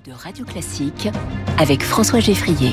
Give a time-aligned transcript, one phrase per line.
[0.00, 1.08] de Radio Classique
[1.58, 2.72] avec François Geffrier.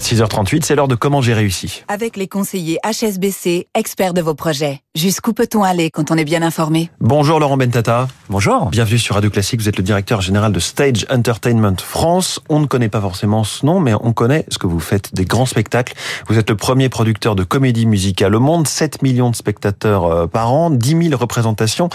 [0.00, 1.84] 6h38, c'est l'heure de comment j'ai réussi.
[1.86, 4.80] Avec les conseillers HSBC, experts de vos projets.
[4.96, 6.90] Jusqu'où peut-on aller quand on est bien informé?
[7.00, 8.08] Bonjour Laurent Bentata.
[8.30, 8.70] Bonjour.
[8.70, 12.40] Bienvenue sur Radio Classique, vous êtes le directeur général de Stage Entertainment France.
[12.48, 15.26] On ne connaît pas forcément ce nom, mais on connaît ce que vous faites, des
[15.26, 15.94] grands spectacles.
[16.28, 20.26] Vous êtes le premier producteur de comédie musicale au monde, 7 millions de spectateurs euh,
[20.26, 21.90] par an, 10 000 représentations.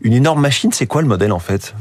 [0.00, 1.74] Une énorme machine, c'est quoi le modèle en fait?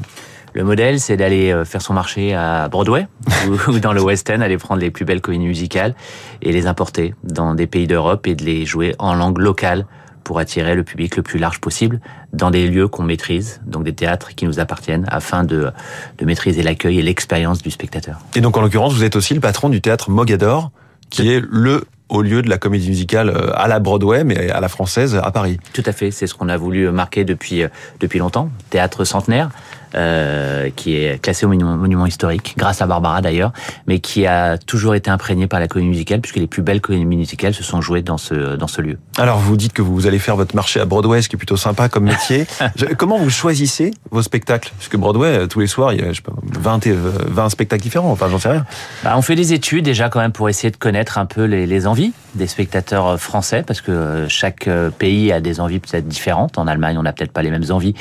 [0.53, 3.07] Le modèle, c'est d'aller euh, faire son marché à Broadway
[3.67, 5.95] ou dans le West End, aller prendre les plus belles comédies musicales
[6.41, 9.85] et les importer dans des pays d'Europe et de les jouer en langue locale
[10.23, 11.99] pour attirer le public le plus large possible
[12.31, 15.71] dans des lieux qu'on maîtrise, donc des théâtres qui nous appartiennent, afin de,
[16.19, 18.19] de maîtriser l'accueil et l'expérience du spectateur.
[18.35, 20.71] Et donc en l'occurrence, vous êtes aussi le patron du théâtre Mogador,
[21.09, 24.59] qui est le au lieu de la comédie musicale euh, à la Broadway, mais à
[24.59, 25.57] la française à Paris.
[25.73, 27.69] Tout à fait, c'est ce qu'on a voulu marquer depuis, euh,
[28.01, 28.49] depuis longtemps.
[28.69, 29.49] Théâtre centenaire,
[29.95, 33.51] euh, qui est classé au monument, historique, grâce à Barbara d'ailleurs,
[33.87, 37.05] mais qui a toujours été imprégné par la comédie musicale, puisque les plus belles comédies
[37.05, 38.97] musicales se sont jouées dans ce, dans ce lieu.
[39.17, 41.57] Alors vous dites que vous allez faire votre marché à Broadway, ce qui est plutôt
[41.57, 42.45] sympa comme métier.
[42.97, 44.71] Comment vous choisissez vos spectacles?
[44.77, 47.49] Parce que Broadway, euh, tous les soirs, il y a je sais pas, 20, 20
[47.49, 48.65] spectacles différents, enfin j'en sais rien.
[49.03, 51.65] Bah, on fait des études déjà quand même pour essayer de connaître un peu les,
[51.65, 56.57] les envies des spectateurs euh, français, parce que chaque pays a des envies peut-être différentes.
[56.57, 57.93] En Allemagne, on n'a peut-être pas les mêmes envies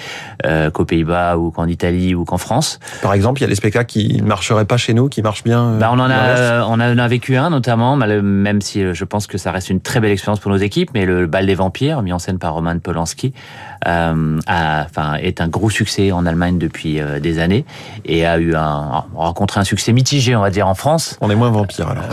[0.46, 1.79] euh, qu'aux Pays-Bas ou qu'en Italie
[2.14, 2.78] ou qu'en France.
[3.02, 5.44] Par exemple, il y a des spectacles qui ne marcheraient pas chez nous, qui marchent
[5.44, 5.70] bien.
[5.70, 9.04] Euh, bah, on en a, on en a vécu un notamment, même si euh, je
[9.04, 10.90] pense que ça reste une très belle expérience pour nos équipes.
[10.94, 15.40] Mais le bal des vampires, mis en scène par Roman Polanski, euh, a, enfin, est
[15.40, 17.64] un gros succès en Allemagne depuis euh, des années
[18.04, 21.16] et a eu un rencontré un succès mitigé, on va dire, en France.
[21.20, 22.04] On est moins vampire alors.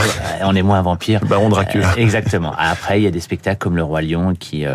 [0.44, 1.20] on est moins vampire.
[1.22, 1.98] Le Baron Dracula.
[1.98, 2.54] exactement.
[2.58, 4.66] Après, il y a des spectacles comme Le Roi Lion qui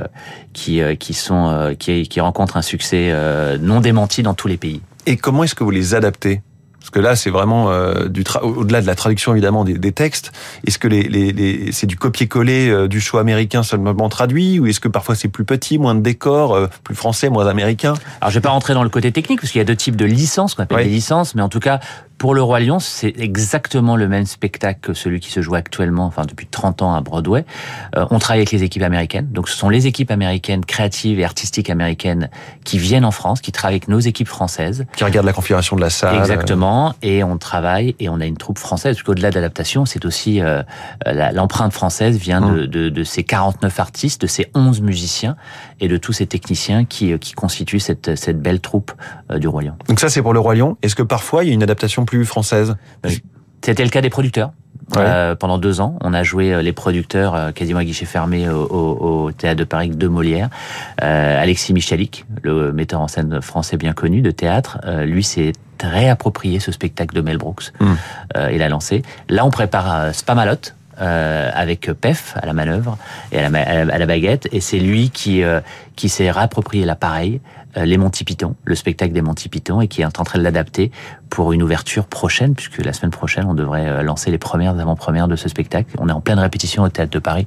[0.53, 3.13] qui qui sont qui, qui rencontrent un succès
[3.61, 4.83] non démenti dans tous les pays.
[5.07, 6.43] Et comment est-ce que vous les adaptez?
[6.83, 10.33] Parce que là, c'est vraiment euh, du au-delà de la traduction évidemment des, des textes.
[10.67, 14.67] Est-ce que les, les, les c'est du copier-coller euh, du choix américain seulement traduit, ou
[14.67, 17.95] est-ce que parfois c'est plus petit, moins de décors, euh, plus français, moins américain?
[18.21, 19.95] Alors, je vais pas rentrer dans le côté technique parce qu'il y a deux types
[19.95, 21.79] de licences qu'on appelle des licences, mais en tout cas,
[22.23, 26.07] pour Le Roi Lion, c'est exactement le même spectacle que celui qui se joue actuellement,
[26.07, 27.45] enfin depuis 30 ans à Broadway.
[27.97, 29.27] Euh, on travaille avec les équipes américaines.
[29.33, 32.31] Donc ce sont les équipes américaines créatives et artistiques américaines
[32.63, 34.87] qui viennent en France, qui travaillent avec nos équipes françaises.
[34.95, 36.15] Qui regardent la configuration de la salle.
[36.15, 36.95] Exactement.
[37.03, 38.95] Et on travaille et on a une troupe française.
[38.95, 40.63] Parce qu'au-delà de l'adaptation, c'est aussi euh,
[41.33, 42.67] l'empreinte française vient de, mmh.
[42.69, 45.35] de, de, ces 49 artistes, de ces 11 musiciens
[45.81, 48.93] et de tous ces techniciens qui, qui constituent cette, cette belle troupe
[49.33, 49.75] euh, du Roi Lion.
[49.89, 50.77] Donc ça c'est pour Le Roi Lion.
[50.83, 52.77] Est-ce que parfois il y a une adaptation française
[53.63, 54.53] C'était le cas des producteurs.
[54.97, 58.49] Euh, pendant deux ans, on a joué euh, les producteurs euh, quasiment à guichet fermé
[58.49, 60.51] au, Théâtre de Paris de Molière.
[60.99, 65.53] Alexis Michalik, le metteur en scène français bien connu de théâtre, lui s'est
[65.83, 67.95] réapproprié ce spectacle de Mel Brooks hmm.
[68.51, 69.03] et l'a lancé.
[69.29, 72.99] Là, on prépare Spamalot, avec PEF à la manœuvre
[73.33, 74.49] et à la, baguette.
[74.53, 75.43] Et c'est lui qui,
[75.97, 80.03] qui s'est réapproprié l'appareil euh, les Monty Python, le spectacle des Monty Python, et qui
[80.03, 80.91] est en train de l'adapter
[81.31, 85.29] pour une ouverture prochaine, puisque la semaine prochaine, on devrait euh, lancer les premières avant-premières
[85.29, 85.97] de ce spectacle.
[85.99, 87.47] On est en pleine répétition au Théâtre de Paris,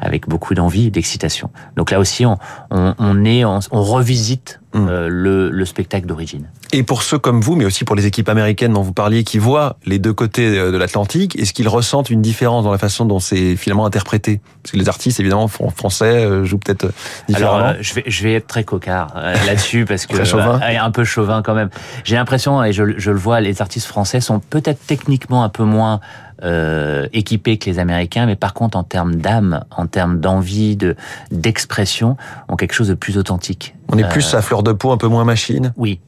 [0.00, 1.50] avec beaucoup d'envie et d'excitation.
[1.76, 2.38] Donc là aussi, on,
[2.70, 4.86] on, on est, on, on revisite Mmh.
[4.90, 6.46] Euh, le, le, spectacle d'origine.
[6.72, 9.38] Et pour ceux comme vous, mais aussi pour les équipes américaines dont vous parliez, qui
[9.38, 13.06] voient les deux côtés euh, de l'Atlantique, est-ce qu'ils ressentent une différence dans la façon
[13.06, 14.42] dont c'est finalement interprété?
[14.62, 16.92] Parce que les artistes, évidemment, français euh, jouent peut-être
[17.28, 17.56] différemment.
[17.56, 19.14] Alors, je vais, je vais être très cocard
[19.58, 20.60] là-dessus parce que chauvin.
[20.62, 21.70] un peu chauvin quand même.
[22.04, 25.64] J'ai l'impression, et je, je, le vois, les artistes français sont peut-être techniquement un peu
[25.64, 26.00] moins
[26.44, 30.94] euh, équipés que les Américains, mais par contre en termes d'âme, en termes d'envie, de
[31.30, 32.16] d'expression,
[32.48, 33.74] ont quelque chose de plus authentique.
[33.88, 35.72] On est plus euh, à fleur de peau, un peu moins machine?
[35.76, 36.00] Oui,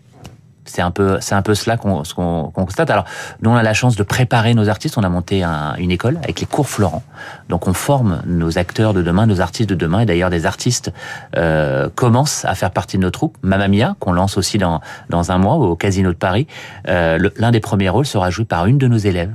[0.71, 2.91] c'est un peu, c'est un peu cela qu'on qu'on constate.
[2.91, 3.05] Alors,
[3.43, 4.97] nous on a la chance de préparer nos artistes.
[4.99, 7.03] On a monté un, une école avec les cours Florent.
[7.49, 10.01] Donc, on forme nos acteurs de demain, nos artistes de demain.
[10.01, 10.93] Et d'ailleurs, des artistes
[11.37, 13.37] euh, commencent à faire partie de nos troupes.
[13.43, 16.47] Mamma Mia, qu'on lance aussi dans dans un mois au Casino de Paris.
[16.89, 19.33] Euh, L'un des premiers rôles sera joué par une de nos élèves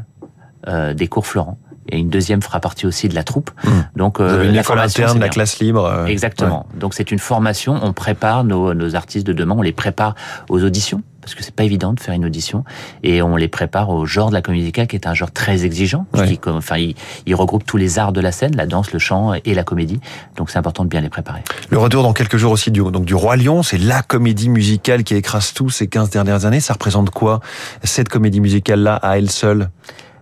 [0.67, 1.57] euh, des cours Florent
[1.89, 3.51] et une deuxième fera partie aussi de la troupe.
[3.63, 3.69] Mmh.
[3.95, 5.85] Donc euh, Vous avez une la école interne, la classe libre.
[5.85, 6.65] Euh, Exactement.
[6.79, 7.79] Donc c'est une formation.
[7.81, 9.55] On prépare nos, nos artistes de demain.
[9.57, 10.15] On les prépare
[10.49, 12.63] aux auditions parce que c'est pas évident de faire une audition
[13.01, 15.65] et on les prépare au genre de la comédie musicale qui est un genre très
[15.65, 16.05] exigeant.
[16.13, 16.93] Qui, enfin, il,
[17.25, 19.99] il, regroupe tous les arts de la scène, la danse, le chant et la comédie.
[20.35, 21.41] Donc c'est important de bien les préparer.
[21.71, 25.03] Le retour dans quelques jours aussi du donc du roi Lion, c'est la comédie musicale
[25.03, 26.59] qui écrase tout ces 15 dernières années.
[26.59, 27.39] Ça représente quoi
[27.83, 29.69] cette comédie musicale là à elle seule?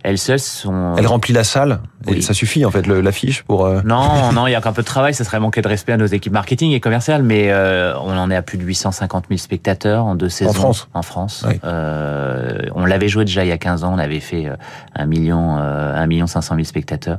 [0.03, 0.95] Elles seules sont.
[0.97, 3.65] Elle remplit la salle et ça suffit en fait l'affiche pour.
[3.65, 5.13] euh, Non, non, il y a qu'un peu de travail.
[5.13, 8.29] Ça serait manquer de respect à nos équipes marketing et commerciales, mais euh, on en
[8.29, 10.51] est à plus de 850 000 spectateurs en deux saisons.
[10.53, 11.45] France En France.
[11.47, 11.59] Oui.
[11.63, 13.93] Euh, on l'avait joué déjà il y a 15 ans.
[13.93, 14.55] On avait fait euh,
[14.95, 17.17] un million, euh, un million 500 000 spectateurs.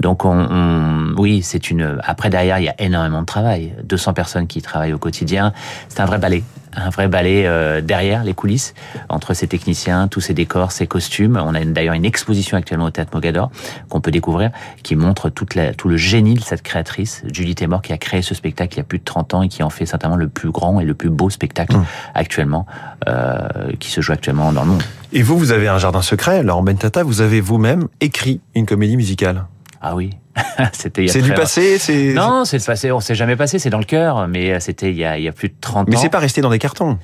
[0.00, 1.98] Donc, on, on- oui, c'est une.
[2.02, 3.74] Après derrière, il y a énormément de travail.
[3.84, 5.52] 200 personnes qui travaillent au quotidien.
[5.88, 6.42] C'est un vrai ballet.
[6.74, 8.74] Un vrai ballet euh, derrière les coulisses,
[9.08, 11.40] entre ces techniciens, tous ces décors, ces costumes.
[11.44, 13.50] On a d'ailleurs une exposition actuellement au Théâtre Mogador
[13.88, 14.50] qu'on peut découvrir,
[14.82, 18.22] qui montre toute la, tout le génie de cette créatrice, Julie Temor, qui a créé
[18.22, 20.28] ce spectacle il y a plus de 30 ans et qui en fait certainement le
[20.28, 21.84] plus grand et le plus beau spectacle Mmh.
[22.14, 22.66] actuellement,
[23.08, 23.48] euh,
[23.78, 24.82] qui se joue actuellement dans le monde.
[25.12, 28.96] Et vous, vous avez un jardin secret, Laurent Bentata, vous avez vous-même écrit une comédie
[28.96, 29.44] musicale.
[29.84, 30.10] Ah oui,
[30.72, 32.12] c'était C'est du passé, c'est.
[32.14, 34.90] Non, c'est le passé, on s'est jamais passé, c'est dans le cœur, mais euh, c'était
[34.90, 36.00] il y a, il y a plus de 30 Mais ans.
[36.00, 36.98] c'est pas resté dans des cartons.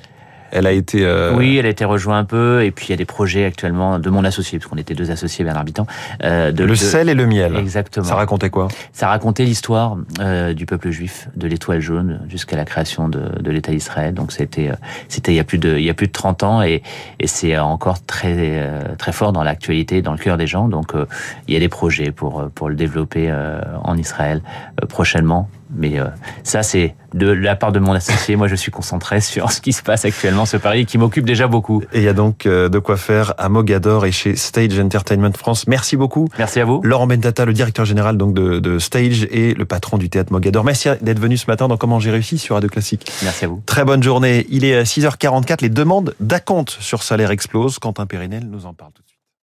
[0.51, 1.05] Elle a été.
[1.05, 3.45] euh, Oui, elle a été rejointe un peu, et puis il y a des projets
[3.45, 5.85] actuellement de mon associé, parce qu'on était deux associés, Bernard Bitan.
[6.23, 7.55] euh, de, Le de- sel et le miel.
[7.55, 8.05] Exactement.
[8.05, 8.67] Ça racontait quoi?
[8.93, 13.51] Ça racontait l'histoire euh, du peuple juif, de l'étoile jaune jusqu'à la création de, de
[13.51, 14.13] l'État d'Israël.
[14.13, 14.73] Donc c'était euh,
[15.07, 16.81] c'était il y a plus de il y a plus de 30 ans et,
[17.19, 20.67] et c'est encore très euh, très fort dans l'actualité, dans le cœur des gens.
[20.67, 21.05] Donc euh,
[21.47, 24.41] il y a des projets pour pour le développer euh, en Israël
[24.81, 25.49] euh, prochainement.
[25.75, 26.05] Mais euh,
[26.43, 28.35] ça c'est de la part de mon associé.
[28.35, 31.47] Moi je suis concentré sur ce qui se passe actuellement ce Paris qui m'occupe déjà
[31.47, 31.81] beaucoup.
[31.93, 35.33] Et il y a donc euh, de quoi faire à Mogador et chez Stage Entertainment
[35.33, 35.67] France.
[35.67, 36.27] Merci beaucoup.
[36.37, 36.81] Merci à vous.
[36.83, 40.63] Laurent Bentata, le directeur général donc de, de Stage et le patron du théâtre Mogador.
[40.63, 43.09] Merci d'être venu ce matin dans Comment j'ai réussi sur Radio Classique.
[43.23, 43.61] Merci à vous.
[43.65, 44.45] Très bonne journée.
[44.49, 45.61] Il est à 6h44.
[45.61, 47.79] Les demandes d'acompte sur salaire explosent.
[47.79, 49.18] Quentin Périnel nous en parle tout de suite.